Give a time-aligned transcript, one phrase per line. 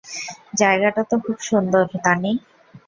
[0.53, 2.31] জায়গাটা তো খুব সুন্দর, তানি!